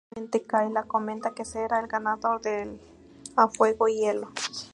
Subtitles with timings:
[0.09, 2.81] Airadamente, Kayla comenta que será el ganador del
[3.35, 4.31] a fuego y hielo.